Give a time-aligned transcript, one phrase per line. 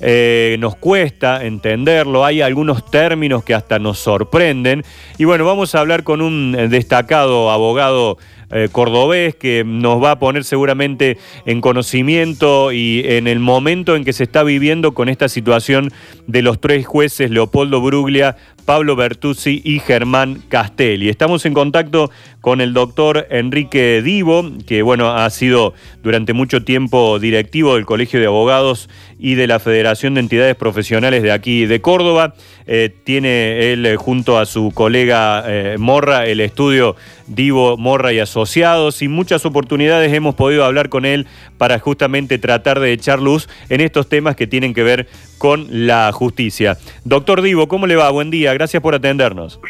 [0.00, 4.84] eh, nos cuesta entenderlo, hay algunos términos que hasta nos sorprenden.
[5.18, 10.18] Y bueno, vamos a hablar con un destacado abogado eh, cordobés que nos va a
[10.20, 15.28] poner seguramente en conocimiento y en el momento en que se está viviendo con esta
[15.28, 15.90] situación
[16.28, 18.36] de los tres jueces, Leopoldo Bruglia,
[18.66, 21.08] Pablo Bertuzzi y Germán Castelli.
[21.08, 22.10] Estamos en contacto
[22.40, 25.72] con el doctor Enrique Divo, que bueno, ha sido
[26.02, 31.22] durante mucho tiempo directivo del Colegio de Abogados y de la Federación de Entidades Profesionales
[31.22, 32.34] de aquí de Córdoba.
[32.66, 36.96] Eh, tiene él eh, junto a su colega eh, Morra el estudio
[37.28, 41.26] Divo, Morra y Asociados y muchas oportunidades hemos podido hablar con él
[41.58, 46.12] para justamente tratar de echar luz en estos temas que tienen que ver con la
[46.12, 46.76] justicia.
[47.04, 48.10] Doctor Divo, ¿cómo le va?
[48.10, 49.60] Buen día, gracias por atendernos.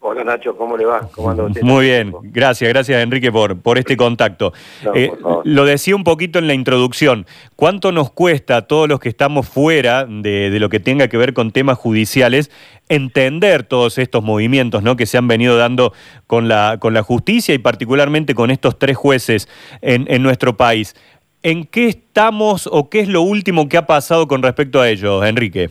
[0.00, 1.08] Hola Nacho, ¿cómo le va?
[1.12, 1.60] ¿Cómo anda usted?
[1.62, 4.52] Muy bien, gracias, gracias Enrique por, por este contacto.
[4.94, 5.10] Eh,
[5.42, 9.48] lo decía un poquito en la introducción, ¿cuánto nos cuesta a todos los que estamos
[9.48, 12.50] fuera de, lo que tenga que ver con temas judiciales
[12.88, 14.96] entender todos estos movimientos ¿no?
[14.96, 15.92] que se han venido dando
[16.28, 19.48] con la, con la justicia y particularmente con estos tres jueces
[19.82, 20.94] en, en nuestro país?
[21.42, 25.24] ¿En qué estamos o qué es lo último que ha pasado con respecto a ellos,
[25.24, 25.70] Enrique?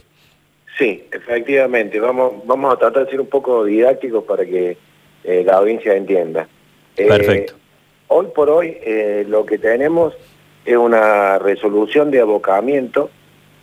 [0.78, 2.00] Sí, efectivamente.
[2.00, 4.78] Vamos, vamos a tratar de ser un poco didácticos para que
[5.24, 6.48] eh, la audiencia entienda.
[6.96, 7.56] Eh, Perfecto.
[8.08, 10.14] Hoy por hoy eh, lo que tenemos
[10.64, 13.10] es una resolución de abocamiento,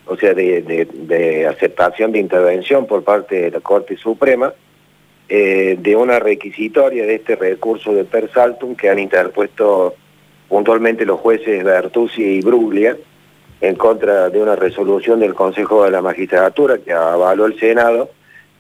[0.06, 4.52] o sea, de, aceptación de intervención por parte de la Corte Suprema,
[5.27, 9.94] de una requisitoria de este recurso de per saltum que han interpuesto
[10.55, 12.97] puntualmente los jueces Bertuzzi y Bruglia
[13.60, 18.11] en contra de una resolución del Consejo de la Magistratura que avaló el Senado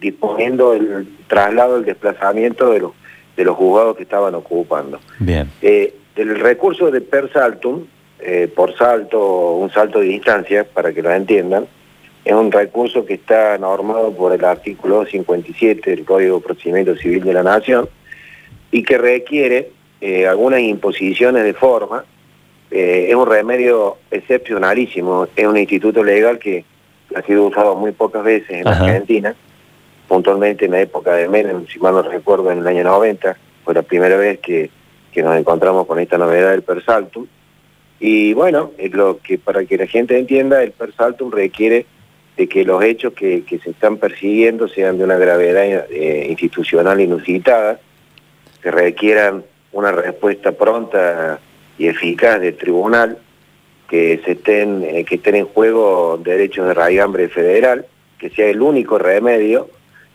[0.00, 2.92] disponiendo el traslado, el desplazamiento de los,
[3.36, 4.98] de los juzgados que estaban ocupando.
[5.20, 5.48] Bien.
[5.62, 7.84] Eh, el recurso de per saltum,
[8.18, 11.68] eh, por salto, un salto de distancia, para que lo entiendan,
[12.24, 17.22] es un recurso que está normado por el artículo 57 del Código de Procedimiento Civil
[17.22, 17.88] de la Nación
[18.72, 19.70] y que requiere
[20.06, 22.04] eh, algunas imposiciones de forma,
[22.70, 26.62] eh, es un remedio excepcionalísimo, es un instituto legal que
[27.14, 29.34] ha sido usado muy pocas veces en Argentina,
[30.06, 33.72] puntualmente en la época de Menem, si mal no recuerdo, en el año 90, fue
[33.72, 34.68] la primera vez que,
[35.16, 37.26] nos encontramos con esta novedad del persaltum.
[37.98, 41.86] Y bueno, es lo que para que la gente entienda, el persaltum requiere
[42.36, 47.80] de que los hechos que, se están persiguiendo sean de una gravedad eh, institucional inusitada,
[48.60, 51.40] que requieran una respuesta pronta
[51.76, 53.18] y eficaz del tribunal,
[53.88, 57.84] que se estén, eh, que estén en juego derechos de raigambre federal,
[58.18, 59.68] que sea el único remedio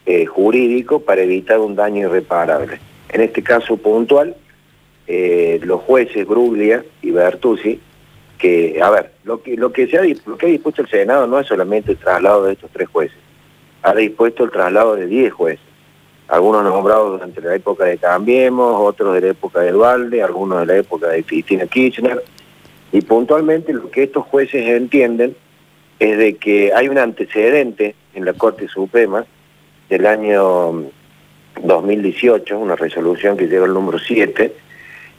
[0.06, 2.80] eh, jurídico para evitar un daño irreparable.
[3.09, 4.36] En este caso puntual,
[5.08, 7.80] eh, los jueces Bruglia y Bertuzzi,
[8.38, 11.40] que, a ver, lo que, lo que, se lo que ha dispuesto el Senado no
[11.40, 13.18] es solamente el traslado de estos tres jueces,
[13.81, 15.69] ha dispuesto el traslado de diez jueces
[16.30, 20.66] algunos nombrados durante la época de Cambiemos, otros de la época de Dualde, algunos de
[20.68, 22.24] la época de Cristina Kirchner,
[22.92, 25.36] y puntualmente lo que estos jueces entienden
[26.00, 29.26] es de que hay un antecedente en la Corte Suprema
[29.90, 30.86] del año
[31.64, 34.54] 2018, una resolución que lleva el número 7,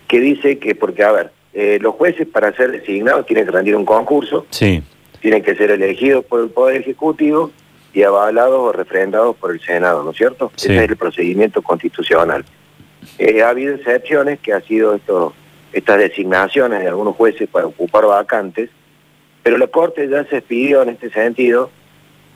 [0.06, 3.74] que dice que, porque a ver, eh, los jueces para ser designados tienen que rendir
[3.74, 4.82] un concurso, sí.
[5.20, 7.50] tienen que ser elegidos por el Poder Ejecutivo
[7.92, 10.52] y avalados o refrendados por el Senado, ¿no es cierto?
[10.56, 12.44] Ese es el procedimiento constitucional.
[13.18, 15.32] Eh, ha habido excepciones que ha sido esto,
[15.72, 18.70] estas designaciones de algunos jueces para ocupar vacantes,
[19.42, 21.70] pero la Corte ya se expidió en este sentido,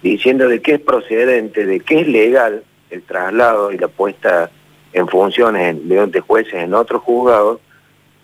[0.02, 4.50] diciendo de qué es procedente, de qué es legal el traslado y la puesta
[4.92, 7.60] en funciones de jueces en otros juzgados,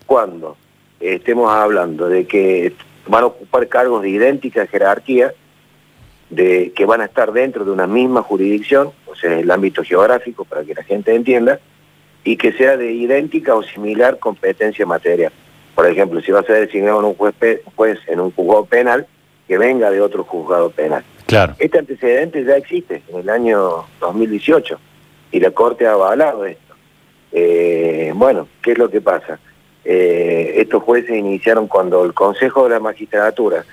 [0.07, 0.57] cuando
[1.01, 2.73] estemos hablando de que
[3.07, 5.33] van a ocupar cargos de idéntica jerarquía
[6.31, 10.45] de que van a estar dentro de una misma jurisdicción, o sea, el ámbito geográfico
[10.45, 11.61] para que la gente entienda,
[12.23, 15.33] y que sea de idéntica o similar competencia material.
[15.75, 17.35] Por ejemplo, si va a ser designado un juez,
[17.75, 19.07] juez en un juzgado penal,
[19.49, 21.03] que venga de otro juzgado penal.
[21.27, 21.55] Claro.
[21.59, 24.79] Este antecedente ya existe en el año 2018
[25.33, 26.75] y la Corte ha avalado esto.
[27.33, 29.39] Eh, bueno, ¿qué es lo que pasa?
[29.85, 33.65] Eh, estos jueces iniciaron cuando el Consejo de la Magistratura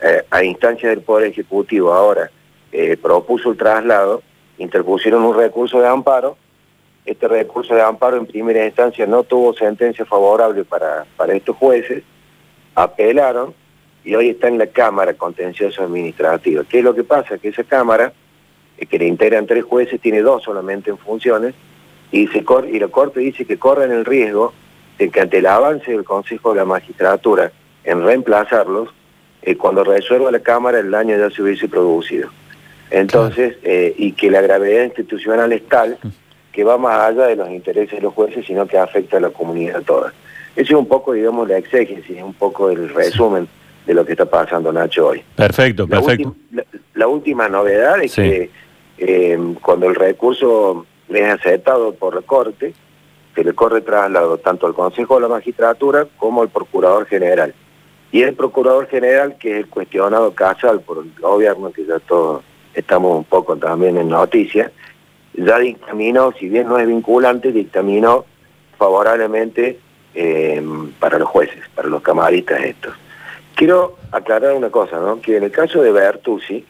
[0.00, 2.30] eh, a instancia del Poder Ejecutivo ahora
[2.72, 4.22] eh, propuso el traslado,
[4.58, 6.36] interpusieron un recurso de amparo,
[7.04, 12.02] este recurso de amparo en primera instancia no tuvo sentencia favorable para, para estos jueces,
[12.74, 13.54] apelaron
[14.04, 16.64] y hoy está en la Cámara Contencioso Administrativa.
[16.68, 17.38] ¿Qué es lo que pasa?
[17.38, 18.12] Que esa Cámara,
[18.76, 21.54] eh, que le integran tres jueces, tiene dos solamente en funciones,
[22.12, 24.52] y, se y la Corte dice que corren el riesgo
[24.98, 27.50] de que ante el avance del Consejo de la Magistratura
[27.84, 28.90] en reemplazarlos,
[29.46, 32.28] eh, cuando resuelva la Cámara el daño ya se hubiese producido.
[32.90, 35.98] Entonces, eh, y que la gravedad institucional es tal
[36.52, 39.30] que va más allá de los intereses de los jueces, sino que afecta a la
[39.30, 40.12] comunidad toda.
[40.56, 43.46] Ese es un poco, digamos, la exégesis, un poco el resumen
[43.86, 45.22] de lo que está pasando, Nacho, hoy.
[45.36, 46.34] Perfecto, perfecto.
[46.94, 48.50] La, última novedad es que
[48.98, 52.74] eh, cuando el recurso es aceptado por la Corte,
[53.34, 57.54] se le corre traslado tanto al Consejo de la Magistratura como al Procurador General.
[58.12, 62.42] Y el Procurador General, que es el cuestionado casal por el gobierno, que ya todos
[62.74, 64.70] estamos un poco también en noticias,
[65.34, 68.24] ya dictaminó, si bien no es vinculante, dictaminó
[68.78, 69.78] favorablemente
[70.14, 70.62] eh,
[70.98, 72.94] para los jueces, para los camaristas estos.
[73.54, 75.20] Quiero aclarar una cosa, ¿no?
[75.20, 76.64] que en el caso de Bertuzzi,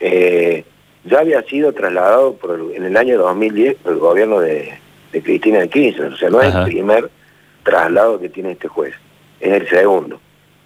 [0.00, 0.64] eh,
[1.04, 4.78] ya había sido trasladado por en el año 2010 por el gobierno de,
[5.10, 7.10] Cristina de Kirchner, o sea, no es el primer
[7.62, 8.94] traslado que tiene este juez,
[9.40, 10.20] es el segundo.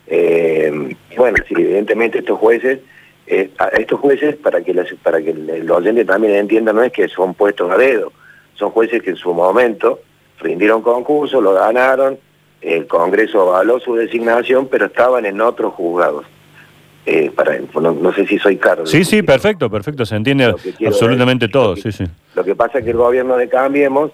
[0.07, 2.81] Eh, bueno, sí, evidentemente estos jueces,
[3.27, 7.35] eh, estos jueces, para que, para que los oyentes también entiendan, no es que son
[7.35, 8.13] puestos a dedo,
[8.55, 10.01] son jueces que en su momento
[10.39, 12.19] rindieron concurso, lo ganaron,
[12.61, 16.27] el Congreso avaló su designación, pero estaban en otros juzgados.
[17.05, 18.87] Eh, para, no, sé si soy claro.
[18.87, 20.55] Sí, sí, perfecto, perfecto, se entiende
[20.87, 22.05] absolutamente todo, sí, sí.
[22.37, 24.13] Lo que pasa es que el gobierno de Cambiemos,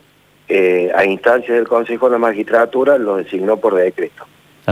[0.48, 4.24] eh, a instancias del Consejo de la Magistratura, lo designó por decreto.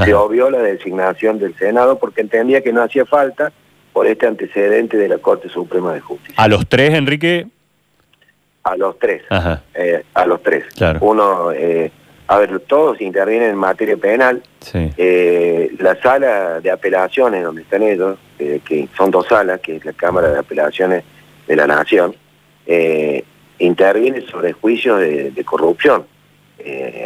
[0.05, 3.53] Se obvió la designación del Senado porque entendía que no hacía falta
[3.93, 6.35] por este antecedente de la Corte Suprema de Justicia.
[6.37, 7.47] ¿A los tres, Enrique?
[8.63, 9.23] A los tres.
[9.75, 10.65] Eh, a los tres.
[11.01, 11.53] Uno
[12.29, 14.43] a ver, todos intervienen en materia penal.
[14.75, 19.85] Eh, la sala de apelaciones donde están ellos, eh, que son dos salas, que es
[19.85, 21.05] la Cámara de Apelaciones
[21.47, 22.17] de la Nación,
[22.67, 23.23] eh,
[23.59, 26.05] interviene sobre juicios de, corrupción.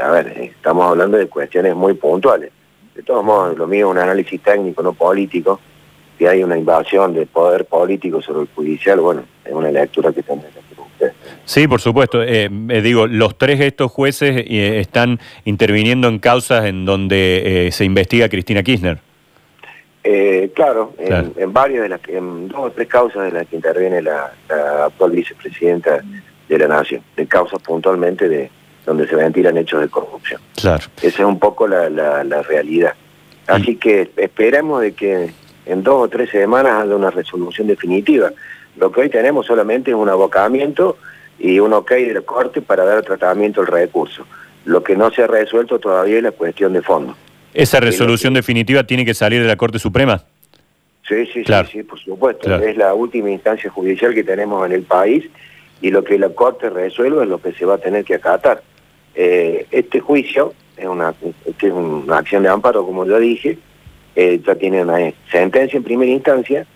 [0.03, 2.51] a ver, estamos hablando de cuestiones muy puntuales.
[2.95, 5.61] De todos modos, lo mío es un análisis técnico, no político.
[6.19, 10.23] Si hay una invasión de poder político sobre el judicial, bueno, es una lectura que
[10.23, 10.61] tendrá que
[11.45, 12.23] Sí, por supuesto.
[12.23, 17.85] Eh, eh, digo, los tres estos jueces eh, están interviniendo en causas en donde se
[17.85, 18.99] investiga a Cristina Kirchner.
[20.55, 24.33] claro, En, varias de las, en dos o tres causas de las que interviene la,
[24.85, 26.03] actual vicepresidenta
[26.49, 28.51] de la Nación, de causas puntualmente de
[28.91, 30.41] donde se ventilan hechos de corrupción.
[30.57, 30.85] Claro.
[31.01, 32.95] Esa es un poco la, realidad.
[33.47, 35.31] Así que esperemos de que
[35.67, 38.33] en dos o tres semanas haya una resolución definitiva.
[38.77, 40.97] Lo que hoy tenemos solamente es un abocamiento
[41.39, 44.27] y un ok de la Corte para dar tratamiento al recurso.
[44.65, 47.15] Lo que no se ha resuelto todavía es la cuestión de fondo.
[47.55, 50.25] ¿Esa resolución definitiva tiene que salir de la Corte Suprema?
[51.09, 52.53] Sí, sí, sí, sí, por supuesto.
[52.57, 55.25] Es la última instancia judicial que tenemos en el país
[55.81, 58.63] y lo que la Corte resuelve es lo que se va a tener que acatar.
[59.15, 61.15] Eh, este juicio es una,
[61.47, 63.59] es una acción de amparo, como ya dije,
[64.17, 66.67] eh, ya tiene una sentencia en primera instancia,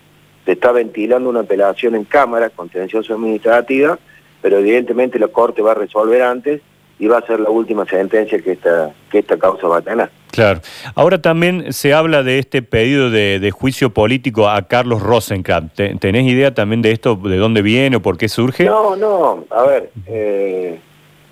[0.45, 3.97] se está ventilando una apelación en Cámara, contencioso administrativa,
[4.41, 6.61] pero evidentemente la Corte va a resolver antes
[6.99, 10.09] y va a ser la última sentencia que esta, que esta causa va a tener.
[10.31, 10.59] Claro.
[10.95, 15.73] Ahora también se habla de este pedido de, juicio político a Carlos Rosenkrantz.
[15.99, 18.65] ¿Tenés idea también de esto, de dónde viene o por qué surge?
[18.65, 19.45] No, no.
[19.49, 20.77] A ver, eh,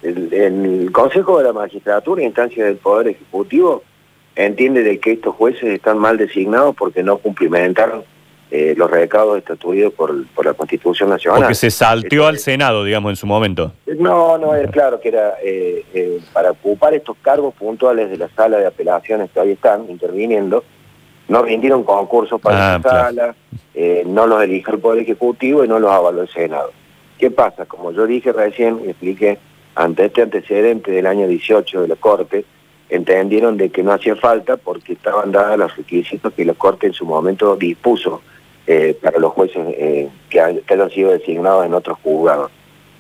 [0.04, 3.84] el, el, Consejo de la Magistratura, instancia del Poder Ejecutivo,
[4.36, 8.04] entiende de que estos jueces están mal designados porque no cumplimentaron
[8.56, 11.42] eh, los recados estatuidos por, por la Constitución Nacional.
[11.42, 13.74] Porque se salteó al Senado, digamos, en su momento.
[13.98, 18.30] No, no, es claro que era eh, eh, para ocupar estos cargos puntuales de la
[18.30, 20.64] sala de apelaciones que ahí están interviniendo,
[21.28, 23.36] no rindieron concursos para ah, esa sala,
[24.06, 26.72] no los eligió el Poder Ejecutivo y no los avaló el Senado.
[27.18, 27.66] ¿Qué pasa?
[27.66, 29.40] Como yo dije recién, expliqué,
[29.76, 32.46] ante este antecedente del año 18 de la Corte,
[32.90, 36.94] entendieron de que no hacía falta porque estaban dados los requisitos que la Corte en
[36.94, 38.22] su momento dispuso
[38.68, 42.52] eh, para los jueces eh, que, hayan sido designados en otros juzgados.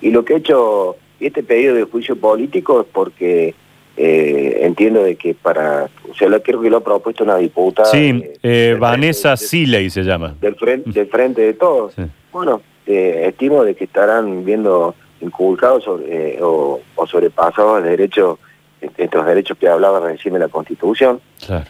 [0.02, 3.54] Y lo que he hecho este pedido de juicio político es porque
[3.96, 7.90] eh, entiendo de que para, o sea, creo que lo ha propuesto una diputada.
[7.90, 8.24] Sí,
[8.80, 10.36] Vanessa Siley se llama.
[10.42, 11.94] Del frente, del frente de todos.
[12.32, 16.00] Bueno, estimo de que estarán viendo inculcados o,
[16.96, 18.40] o, sobrepasados el derecho,
[18.98, 21.22] estos derechos que hablaba recién de la Constitución.
[21.46, 21.66] Claro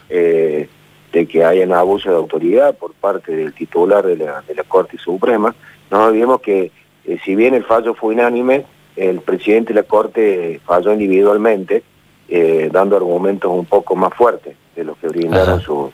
[1.14, 4.64] de que haya un abuso de autoridad por parte del titular de la, de la
[4.64, 5.54] Corte Suprema.
[5.90, 6.72] No olvidemos que
[7.04, 11.84] eh, si bien el fallo fue unánime, el presidente de la Corte falló individualmente,
[12.28, 15.92] eh, dando argumentos un poco más fuertes de los que brindaron sus,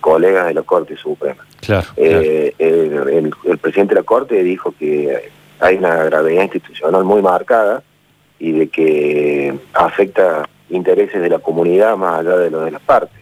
[0.00, 1.44] colegas de la Corte Suprema.
[1.60, 7.22] Claro, eh, el, el, presidente de la Corte dijo que hay una gravedad institucional muy
[7.22, 7.82] marcada
[8.38, 13.18] y de que afecta intereses de la comunidad más allá de lo de las partes.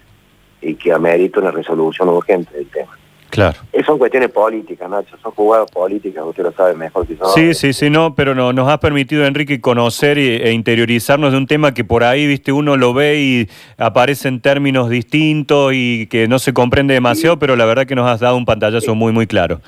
[0.61, 2.99] y que amerita una resolución urgente del tema.
[3.31, 3.59] Claro.
[3.87, 7.27] son cuestiones políticas, Nacho, son jugadas políticas, usted lo sabe mejor que yo.
[7.27, 11.47] Sí, sí, sí, no, pero no, nos ha permitido, Enrique, conocer e interiorizarnos de un
[11.47, 16.39] tema que por ahí, viste, uno lo ve y aparecen términos distintos y que no
[16.39, 19.61] se comprende demasiado, pero la verdad que nos has dado un pantallazo muy, muy claro.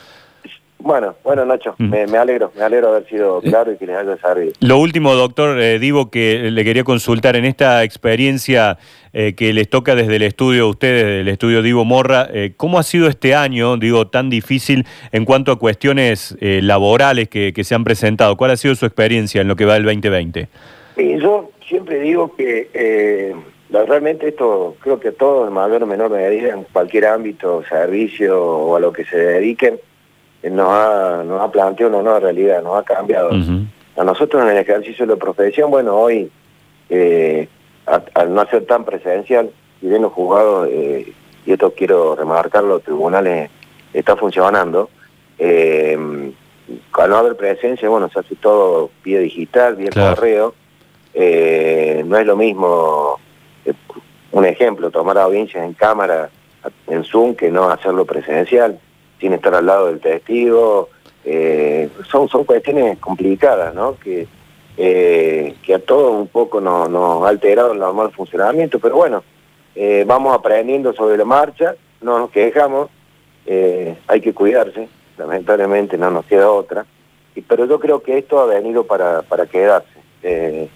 [0.83, 2.11] Bueno, bueno Nacho, mm.
[2.11, 4.53] me, alegro, me alegro de haber sido claro y que les haya servido.
[4.61, 8.79] Lo último, doctor eh, Divo, que le quería consultar en esta experiencia
[9.13, 12.79] eh, que les toca desde el estudio a ustedes, del estudio Divo Morra, eh, ¿cómo
[12.79, 17.85] ha sido este año, digo, tan difícil en cuanto a cuestiones laborales que, se han
[17.85, 18.37] presentado?
[18.37, 20.49] ¿Cuál ha sido su experiencia en lo que va del 2020?
[20.97, 23.35] yo siempre digo que
[23.71, 28.77] realmente esto creo que todos en mayor o menor medida, en cualquier ámbito, servicio o
[28.77, 29.79] a lo que se dediquen,
[30.49, 33.31] nos ha, nos ha planteado una nueva realidad, nos ha cambiado.
[33.97, 36.31] A nosotros en el ejercicio de la profesión, bueno, hoy,
[36.89, 37.49] eh,
[38.15, 39.51] al no ser tan presencial,
[39.83, 41.13] y bien los juzgados, eh,
[41.45, 43.51] y esto quiero remarcarlo, los tribunales
[43.93, 44.89] está funcionando,
[45.39, 45.99] eh,
[46.93, 50.55] al no haber presencia, bueno, se hace todo vía digital, vía correo,
[51.15, 53.19] no es lo mismo,
[54.33, 56.31] un ejemplo, tomar audiencias en cámara,
[56.87, 58.79] en Zoom, que no hacerlo presencial
[59.21, 60.89] sin estar al lado del testigo.
[61.25, 63.99] Eh, son, son cuestiones complicadas, ¿no?
[63.99, 64.27] Que,
[64.77, 69.23] eh, que a todos un poco nos, ha alterado el normal funcionamiento, pero bueno,
[69.75, 72.89] eh, vamos aprendiendo sobre la marcha, no nos quejamos,
[74.07, 76.87] hay que cuidarse, lamentablemente no nos queda otra,
[77.49, 80.69] pero yo creo que esto ha venido para, para quedarse.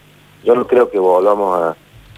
[0.43, 1.57] yo no creo que volvamos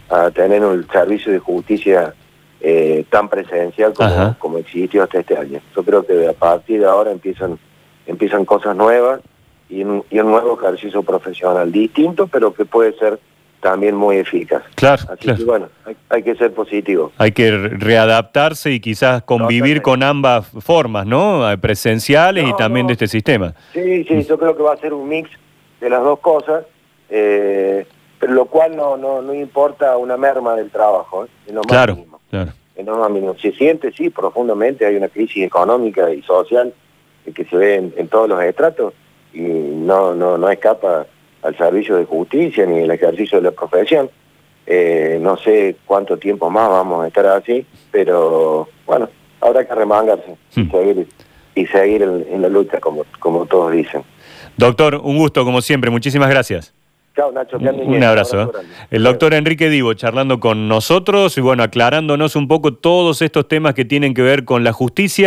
[0.10, 2.16] a, a tener un servicio de justicia
[2.62, 5.60] eh, tan presencial como, como existió hasta este año.
[5.76, 7.60] Yo creo que a partir de ahora empiezan,
[8.06, 9.22] empiezan cosas nuevas
[9.70, 13.20] y un, nuevo ejercicio profesional distinto, pero que puede ser
[13.60, 14.64] también muy eficaz.
[14.76, 15.68] Claro, Así que bueno,
[16.10, 17.12] hay, que ser positivo.
[17.18, 21.50] Hay que readaptarse y quizás convivir con ambas formas, ¿no?
[21.50, 23.54] Eh, presenciales y también de este sistema.
[23.74, 25.30] Sí, sí, yo creo que va a ser un mix
[25.82, 26.66] de las dos cosas,
[27.10, 27.86] eh,
[28.20, 31.28] pero lo cual no, no, no importa una merma del trabajo, ¿eh?
[31.68, 31.98] claro.
[32.30, 32.52] Claro.
[33.42, 36.74] Se siente, sí, profundamente, hay una crisis económica y social
[37.34, 38.94] que se ve en, todos los estratos
[39.34, 41.06] y no, no, no escapa
[41.42, 44.10] al servicio de justicia ni el ejercicio de la profesión.
[44.66, 49.10] Eh, no sé cuánto tiempo más vamos a estar así, pero bueno,
[49.40, 50.72] habrá que remangarse y hmm.
[50.72, 51.08] seguir,
[51.56, 54.04] y seguir en, la lucha, como, como todos dicen.
[54.58, 56.77] Doctor, un gusto como siempre, muchísimas gracias.
[57.98, 58.42] Un abrazo.
[58.42, 58.48] ¿eh?
[58.92, 63.74] El doctor Enrique Divo charlando con nosotros y bueno, aclarándonos un poco todos estos temas
[63.74, 65.26] que tienen que ver con la justicia.